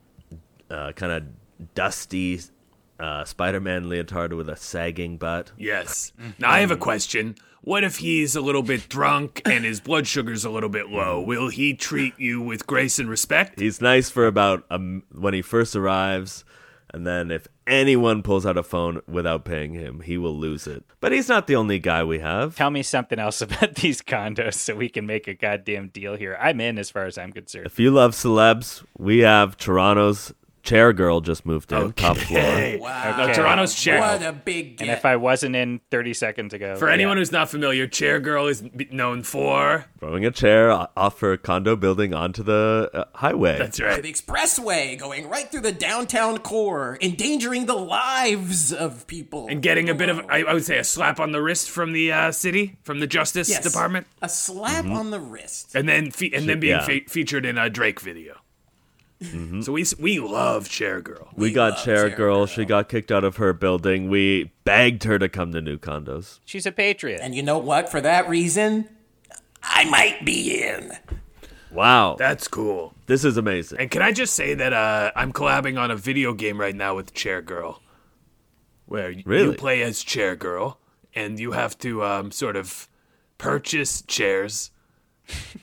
[0.69, 2.41] uh, kind of dusty
[2.99, 5.51] uh, Spider Man leotard with a sagging butt.
[5.57, 6.11] Yes.
[6.39, 7.35] Now I have a question.
[7.63, 11.21] What if he's a little bit drunk and his blood sugar's a little bit low?
[11.21, 13.59] Will he treat you with grace and respect?
[13.59, 16.43] He's nice for about um, when he first arrives,
[16.93, 20.83] and then if anyone pulls out a phone without paying him, he will lose it.
[20.99, 22.55] But he's not the only guy we have.
[22.55, 26.37] Tell me something else about these condos so we can make a goddamn deal here.
[26.39, 27.65] I'm in as far as I'm concerned.
[27.65, 32.41] If you love celebs, we have Toronto's chair girl just moved in, top floor.
[32.81, 33.27] Wow.
[33.27, 33.99] No, Toronto's chair.
[33.99, 36.75] What a big And if I wasn't in 30 seconds ago.
[36.75, 39.85] For anyone who's not familiar, Chair Girl is known for.
[39.99, 43.57] Throwing a chair off her condo building onto the uh, highway.
[43.57, 44.01] That's right.
[44.01, 49.47] the expressway going right through the downtown core, endangering the lives of people.
[49.49, 51.93] And getting a bit of, I, I would say, a slap on the wrist from
[51.93, 54.93] the uh, city, from the Justice Yes, Department, A slap Mm-hmm.
[54.93, 55.75] on the wrist.
[55.75, 56.85] and then fe- and then being Yeah.
[56.85, 58.37] fe- featured in a Drake video.
[59.61, 61.27] So we we love Chair Girl.
[61.35, 62.35] we got love chair Chair girl.
[62.37, 62.45] Girl.
[62.47, 64.09] She got kicked out of her building.
[64.09, 66.39] We begged her to come to new condos.
[66.43, 67.19] She's a patriot.
[67.21, 67.89] And you know what?
[67.89, 68.89] For that reason,
[69.61, 70.93] I might be in.
[71.71, 72.93] Wow, That's cool.
[73.05, 73.79] this is amazing.
[73.79, 76.95] And can I just say that uh, I'm collabing on a video game right now
[76.95, 77.81] with Chair Girl,
[78.87, 80.79] where y- you play as Chair Girl,
[81.15, 82.89] and you have to um, sort of
[83.37, 84.70] purchase chairs,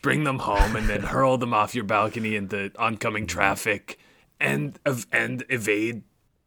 [0.02, 3.98] bring them home, and then hurl them off your balcony into oncoming traffic,
[4.40, 6.02] and ev- and evade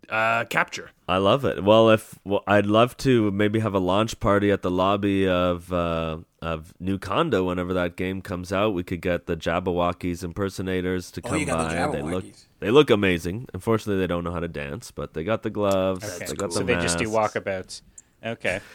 [0.09, 0.91] uh, capture.
[1.07, 1.63] I love it.
[1.63, 5.71] Well, if well, I'd love to maybe have a launch party at the lobby of
[5.71, 8.73] uh, of New Condo whenever that game comes out.
[8.73, 11.91] We could get the Jabbawockeez impersonators to Oh, come you got the by.
[11.91, 12.25] They look
[12.59, 13.47] they look amazing.
[13.53, 16.03] Unfortunately, they don't know how to dance, but they got the gloves.
[16.03, 16.25] Okay.
[16.27, 17.35] They got so the they just do masks.
[17.35, 17.81] walkabouts.
[18.25, 18.59] Okay.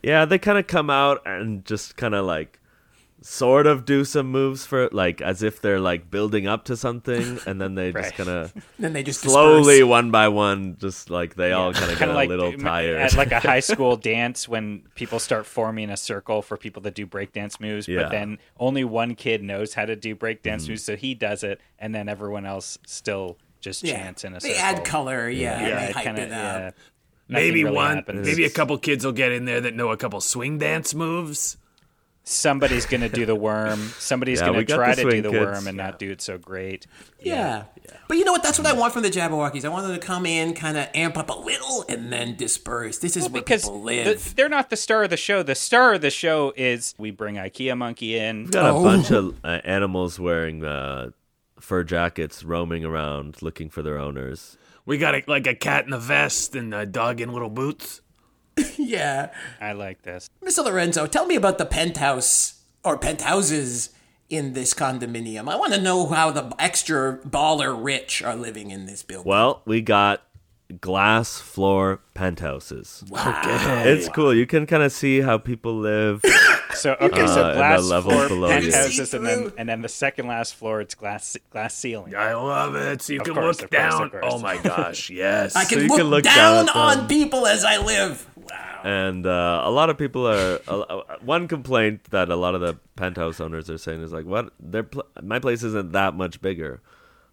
[0.00, 2.60] Yeah, they kind of come out and just kind of like
[3.20, 7.38] sort of do some moves for like as if they're like building up to something,
[7.46, 8.04] and then they Right.
[8.04, 9.88] just kind of Then they just slowly disperse.
[9.88, 12.98] one by one, just like they all kind of get Kind a little tired.
[13.00, 16.94] at like a high school dance when people start forming a circle for people that
[16.94, 18.02] do breakdance moves, Yeah.
[18.04, 20.70] But then only one kid knows how to do breakdance mm-hmm.
[20.72, 23.94] moves, so he does it, and then everyone else still just Yeah.
[23.98, 24.62] chants in a They circle.
[24.64, 25.60] add color, yeah.
[25.66, 26.60] Yeah, they hype kind of it up.
[26.60, 26.70] yeah.
[27.30, 28.26] Maybe really one, happens.
[28.26, 31.56] maybe a couple kids will get in there that know a couple swing dance moves.
[32.28, 33.78] Somebody's gonna do the worm.
[33.98, 35.44] Somebody's Yeah, gonna try to do the kids.
[35.44, 36.86] worm and not do it so great.
[37.20, 37.64] Yeah.
[38.06, 38.42] But you know what?
[38.42, 39.64] That's what I want from the Jabbawockeez.
[39.64, 42.98] I want them to come in, kind of amp up a little, and then disperse.
[42.98, 44.34] This is where because people the- live.
[44.36, 45.42] they're not the star of the show.
[45.42, 48.42] The star of the show is we bring IKEA Monkey in.
[48.44, 48.80] We've got Oh.
[48.80, 51.10] a bunch of uh, animals wearing uh,
[51.58, 54.56] fur jackets roaming around looking for their owners.
[54.84, 58.00] We got a, like a cat in a vest and a dog in little boots.
[58.76, 59.30] yeah.
[59.60, 60.28] I like this.
[60.44, 60.64] Mr.
[60.64, 63.90] Lorenzo, tell me about the penthouse or penthouses
[64.28, 65.48] in this condominium.
[65.48, 69.28] I want to know how the extra baller rich are living in this building.
[69.28, 70.22] Well, we got
[70.80, 73.02] glass floor penthouses.
[73.08, 73.40] Wow,
[73.86, 74.34] It's cool.
[74.34, 76.22] You can kind of see how people live.
[76.74, 78.70] So okay, so Uh, and the glass levels floor below you.
[78.70, 82.14] penthouses, and then and then the second last floor it's glass glass ceiling.
[82.14, 83.02] I love it.
[83.02, 84.10] So you Of can course, look of course, down.
[84.10, 84.24] course.
[84.28, 85.56] Oh my gosh, yes.
[85.56, 88.28] I can, you look, can look down, down on people as I live.
[88.36, 88.80] Wow.
[88.84, 90.60] and uh, a lot of people are.
[90.68, 94.52] Uh, one complaint that a lot of the penthouse owners are saying is like, "What?
[94.60, 96.80] Their pl- my place isn't that much bigger,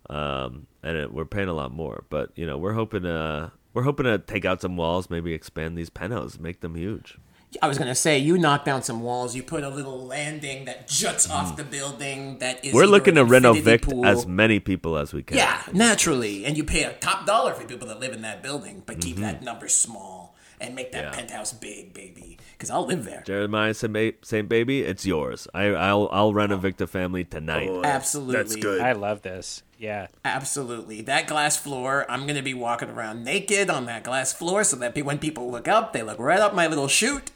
[0.09, 3.83] um, and it, we're paying a lot more." But you know, we're hoping to we're
[3.83, 7.17] hoping to take out some walls, maybe expand these penthouses, make them huge.
[7.61, 9.33] I was gonna say you knock down some walls.
[9.33, 12.39] You put a little landing that juts off the building.
[12.39, 12.73] That is.
[12.73, 14.05] We're looking to renovate pool.
[14.05, 15.37] as many people as we can.
[15.37, 18.83] Yeah, naturally, and you pay a top dollar for people that live in that building,
[18.85, 19.23] but keep Mm-hmm.
[19.23, 22.37] that number small and make that penthouse big, baby.
[22.53, 23.23] Because I'll live there.
[23.25, 25.47] Jeremiah Saint Ba- Saint Baby, it's yours.
[25.53, 27.69] I, I'll I'll renovate the family tonight.
[27.85, 28.81] Absolutely, That's good.
[28.81, 29.63] I love this.
[29.77, 31.01] Yeah, Absolutely.
[31.01, 34.77] That glass floor, I'm going to be walking around naked on that glass floor so
[34.77, 37.31] that when people look up, they look right up my little chute.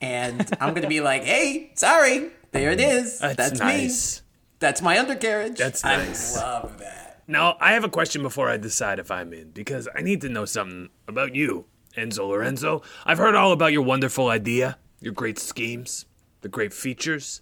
[0.00, 3.20] And I'm going to be like, hey, sorry, there it is.
[3.20, 4.20] That's That's, nice.
[4.20, 4.24] me.
[4.58, 5.58] That's my undercarriage.
[5.58, 6.36] That's nice.
[6.36, 7.22] I love that.
[7.26, 10.28] Now, I have a question before I decide if I'm in, because I need to
[10.28, 11.64] know something about you,
[11.96, 12.82] Enzo Lorenzo.
[13.06, 16.04] I've heard all about your wonderful idea, your great schemes,
[16.42, 17.40] the great features.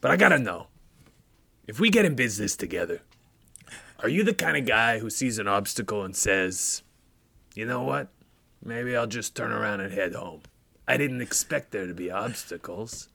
[0.00, 0.68] But I gotta know
[1.68, 3.02] if we get in business together,
[4.00, 6.82] are you the kind of guy who sees an obstacle and says,
[7.54, 8.08] you know what?
[8.64, 10.40] Maybe I'll just turn around and head home.
[10.88, 13.08] I didn't expect there to be obstacles.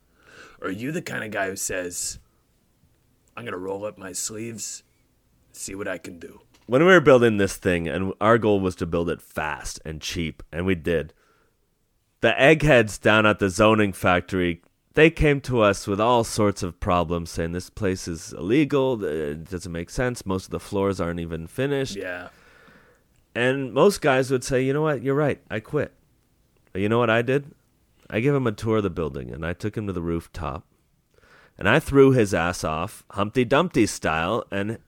[0.62, 2.20] Or are you the kind of guy who says,
[3.36, 4.84] I'm going to roll up my sleeves,
[5.52, 6.42] see what I can do?
[6.68, 10.00] When we were building this thing, and our goal was to build it fast and
[10.00, 11.14] cheap, and we did.
[12.22, 14.62] The eggheads down at the zoning factory,
[14.94, 19.08] they came to us with all sorts of problems, saying this place is illegal, uh,
[19.08, 21.96] it doesn't make sense, most of the floors aren't even finished.
[21.96, 22.30] Yeah.
[23.36, 25.94] And most guys would say, you know what, you're right, I quit.
[26.72, 27.52] But you know what I did?
[28.10, 30.66] I gave him a tour of the building and I took him to the rooftop.
[31.58, 34.80] And I threw his ass off, Humpty Dumpty style, and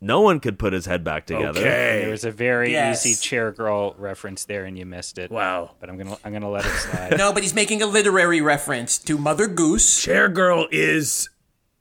[0.00, 1.58] no one could put his head back together.
[1.60, 2.00] Okay.
[2.02, 3.04] There was a very Yes.
[3.06, 5.30] easy chair girl reference there, and you missed it.
[5.30, 5.72] Wow.
[5.80, 7.14] But I'm gonna I'm gonna let it slide.
[7.18, 10.02] No, but he's making a literary reference to Mother Goose.
[10.02, 11.28] Chair Girl is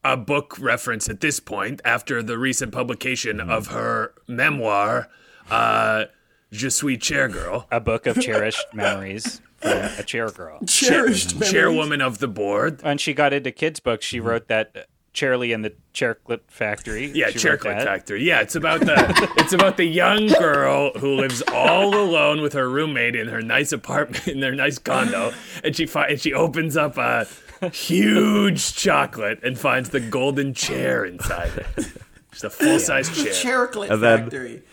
[0.04, 5.10] a book reference at this point after the recent publication of her memoir,
[5.50, 6.06] uh,
[6.52, 7.68] Je suis Chair Girl.
[7.72, 10.60] a book of cherished memories from a chair girl.
[10.68, 12.84] Cherished Chairwoman of the board.
[12.84, 14.80] When she got into kids' books, she wrote that uh,
[15.16, 17.08] Charlie and the Chairclip Factory.
[17.08, 17.86] Yeah, she Chair wrote Click that.
[17.88, 18.24] Factory.
[18.24, 22.70] Yeah, it's about the it's about the young girl who lives all alone with her
[22.70, 26.78] roommate in her nice apartment in their nice condo, and she fi- and she opens
[26.78, 27.26] up a
[27.74, 31.88] huge chocolate and finds the golden chair inside it.
[32.32, 33.32] Just a full size chair.
[33.34, 34.64] Chericlet And then- Factory.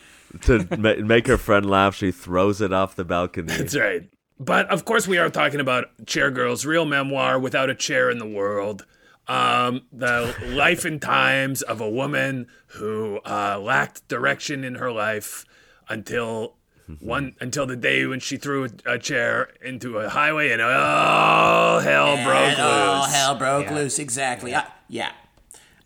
[0.42, 3.54] to ma- make her friend laugh, she throws it off the balcony.
[3.56, 4.08] That's right.
[4.40, 8.18] But of course, we are talking about Chair Girl's real memoir, Without a Chair in
[8.18, 8.84] the World.
[9.28, 15.44] Um, the life and times of a woman who uh, lacked direction in her life
[15.88, 16.56] until
[17.00, 22.16] one until the day when she threw a chair into a highway and all hell
[22.16, 23.14] broke And all loose.
[23.14, 23.98] hell broke loose.
[23.98, 24.54] Exactly.
[24.54, 25.12] I- yeah.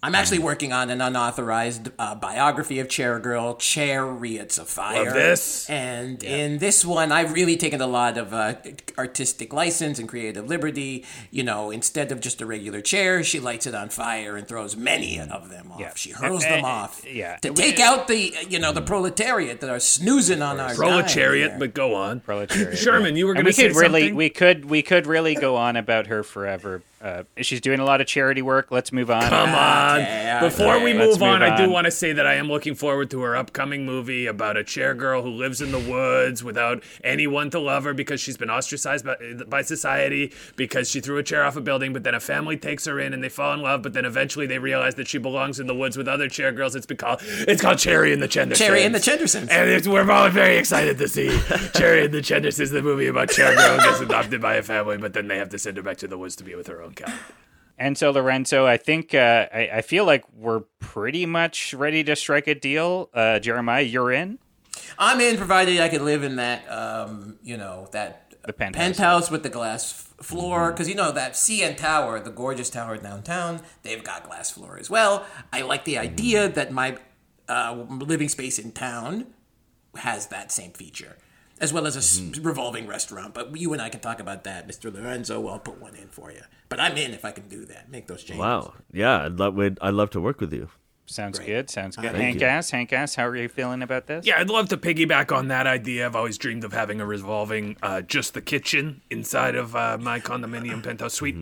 [0.07, 5.05] I'm actually working on an unauthorized uh, biography of Chair Girl, Chariots of Fire.
[5.07, 5.69] Love this.
[5.69, 8.55] And in this one, I've really taken a lot of uh,
[8.97, 11.05] artistic license and creative liberty.
[11.33, 14.77] You know, instead of just a regular chair, she lights it on fire and throws
[14.77, 15.81] many of them off.
[15.81, 15.93] Yeah.
[15.97, 17.05] She hurls Eh, them eh, off.
[17.05, 17.39] yeah.
[17.39, 21.51] To take out the, you know, the proletariat that are snoozing on our dime Proletariat,
[21.51, 21.59] here.
[21.59, 22.21] but go on.
[22.21, 24.15] Proletariat, Sherman, you were going we to say could really something?
[24.15, 26.83] we could we could really go on about her forever.
[27.07, 28.73] Uh, she's doing a lot of charity work.
[28.73, 29.29] Let's move on.
[29.29, 30.01] Come on.
[30.01, 32.35] Okay, Before we okay, let's move on, move I do want to say that I
[32.35, 35.79] am looking forward to her upcoming movie about a chair girl who lives in the
[35.79, 39.15] woods without anyone to love her because she's been ostracized by,
[39.47, 42.87] by society because she threw a chair off a building, but then a family takes
[42.87, 45.61] her in and they fall in love, but then eventually they realize that she belongs
[45.61, 46.75] in the woods with other chair girls.
[46.75, 48.57] It's been called, it's called Cherry and the Chendersons.
[48.57, 49.49] Cherry and the Chendersons.
[49.49, 51.29] And it's, we're all very excited to see
[51.75, 54.99] Cherry and the Chendersons, the movie about chair girl who gets adopted by a family,
[54.99, 56.83] but then they have to send her back to the woods to be with her
[56.83, 57.19] own kind.
[57.79, 62.17] And so Lorenzo, I think uh, I, I feel like we're pretty much ready to
[62.17, 63.11] strike a deal.
[63.13, 64.39] Uh, Jeremiah, you're in.
[64.99, 69.27] I'm in, provided I can live in that, um, you know, that The penthouse.
[69.27, 69.35] Mm-hmm.
[69.35, 70.73] with the glass floor.
[70.73, 74.89] Because you know that CN Tower, the gorgeous tower downtown, they've got glass floor as
[74.89, 75.27] well.
[75.53, 76.97] I like the idea that my
[77.49, 79.27] uh, living space in town
[79.97, 81.17] has that same feature,
[81.61, 82.43] as well as a Mm-hmm.
[82.47, 83.35] revolving restaurant.
[83.35, 84.93] But you and I can talk about that, Mr.
[84.93, 85.47] Lorenzo.
[85.49, 86.43] I'll put one in for you.
[86.69, 87.91] But I'm in if I can do that.
[87.91, 88.41] Make those changes.
[88.41, 88.75] Wow.
[88.93, 90.69] Yeah, I'd love, I'd love to work with you.
[91.09, 91.71] Sounds good.
[91.71, 92.11] Sounds good.
[92.11, 92.47] Thank Hank you.
[92.49, 94.27] Ass, Hank Ass, how are you feeling about this?
[94.27, 96.05] Yeah, I'd love to piggyback on that idea.
[96.05, 100.19] I've always dreamed of having a revolving uh, just the kitchen inside of uh, my
[100.19, 101.37] condominium penthouse suite.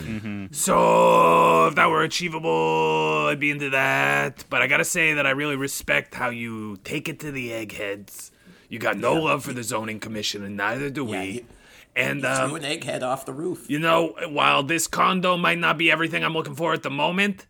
[0.50, 4.44] So if that were achievable, I'd be into that.
[4.50, 8.31] But I gotta say that I really respect how you take it to the eggheads.
[8.75, 11.25] You got no love for the zoning commission, and neither do we.
[11.31, 11.47] you-
[11.95, 13.67] and Threw um, an egghead off the roof.
[13.71, 17.47] you know, while this condo might not be everything I'm looking for at the moment,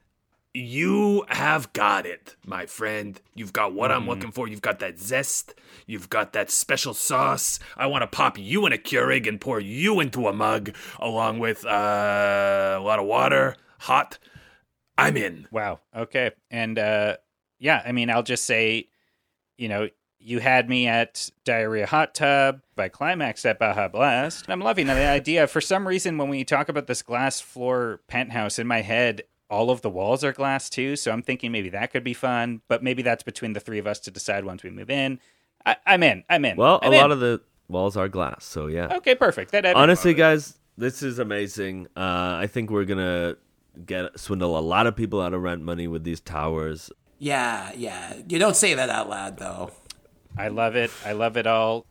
[0.53, 3.19] you have got it, my friend.
[3.35, 4.47] You've got what I'm looking for.
[4.47, 5.55] You've got that zest.
[5.87, 7.59] You've got that special sauce.
[7.75, 11.39] I want to pop you in a Keurig and pour you into a mug, along
[11.39, 14.19] with uh, a lot of water, hot.
[14.99, 15.49] I'm in.
[15.51, 15.81] Wow.
[15.97, 16.33] Okay.
[16.51, 17.17] And uh,
[17.59, 18.91] yeah, I mean, I'll just say,
[19.57, 19.89] you know,
[20.25, 24.47] you had me at Diarrhea Hot Tub by Climax at Baja Blast.
[24.49, 25.47] I'm loving the idea.
[25.47, 29.71] For some reason, when we talk about this glass floor penthouse in my head, all
[29.71, 30.97] of the walls are glass too.
[30.97, 33.87] So I'm thinking maybe that could be fun, but maybe that's between the three of
[33.87, 35.21] us to decide once we move in.
[35.67, 36.25] I, I'm in.
[36.31, 36.57] I'm in.
[36.57, 37.13] Well, a I'm lot in.
[37.13, 38.97] of the walls are glass, so yeah.
[38.97, 39.53] Okay, perfect.
[39.53, 41.87] That Honestly, guys, this is amazing.
[41.95, 43.37] Uh, I think we're gonna
[43.85, 46.91] get swindle a lot of people out of rent money with these towers.
[47.19, 48.15] Yeah, yeah.
[48.29, 49.71] You don't say that out loud, though.
[50.37, 50.91] I love it.
[51.05, 51.87] I love it all.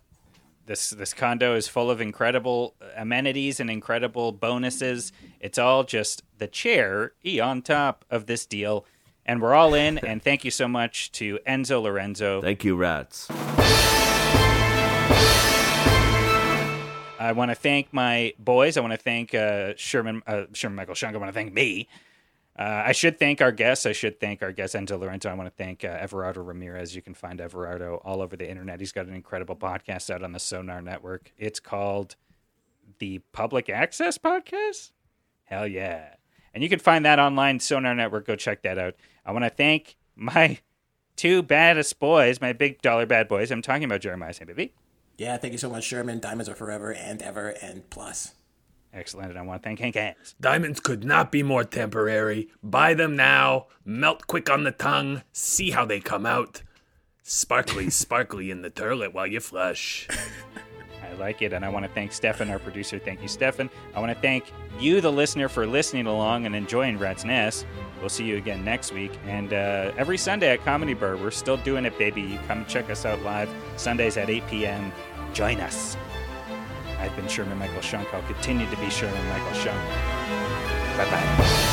[0.66, 5.12] This this condo is full of incredible amenities and incredible bonuses.
[5.40, 8.86] It's all just the cherry on top of this deal.
[9.26, 9.98] And we're all in.
[10.00, 12.42] and thank you so much to Enzo Lorenzo.
[12.42, 13.30] Thank you, rats.
[17.20, 18.76] I want to thank my boys.
[18.76, 21.16] I want to thank uh, Sherman uh, Sherman Michael Shunk.
[21.16, 21.88] I want to thank me.
[22.58, 23.86] Uh, I should thank our guests.
[23.86, 25.30] I should thank our guest Enzo Lorenzo.
[25.30, 26.96] I want to thank uh, Everardo Ramirez.
[26.96, 28.80] You can find Everardo all over the internet.
[28.80, 31.32] He's got an incredible podcast out on the Sonar Network.
[31.38, 32.16] It's called
[33.00, 34.92] the Public Access Podcast.
[35.46, 36.16] Hell yeah!
[36.54, 38.28] And you can find that online, Sonar Network.
[38.28, 38.96] Go check that out.
[39.26, 40.60] I want to thank my
[41.16, 43.50] two baddest boys, my big dollar bad boys.
[43.52, 44.48] I'm talking about Jeremiah St.
[44.48, 44.74] Baby.
[45.18, 46.20] Yeah, thank you so much, Sherman.
[46.20, 48.34] Diamonds are forever and ever and plus.
[48.94, 49.32] Excellent.
[49.32, 50.36] And I want to thank Hank Hanks.
[50.40, 52.50] Diamonds could not be more temporary.
[52.62, 53.68] Buy them now.
[53.84, 55.24] Melt quick on the tongue.
[55.32, 56.62] See how they come out.
[57.24, 60.08] Sparkly, sparkly in the toilet while you flush.
[61.04, 61.54] I like it.
[61.54, 63.00] And I want to thank Stefan, our producer.
[63.00, 63.70] Thank you, Stefan.
[63.96, 67.66] I want to thank you, the listener, for listening along and enjoying Rat's Nest.
[68.00, 69.12] We'll see you again next week.
[69.26, 72.22] And uh, every Sunday at Comedy Bar, we're still doing it, baby.
[72.22, 74.92] You come check us out live Sundays at 8 p.m.
[75.34, 75.98] Join us.
[77.04, 78.14] I've been Sherman Michael Shunk.
[78.14, 79.78] I'll continue to be Sherman Michael Shunk.
[80.98, 81.73] Bye bye.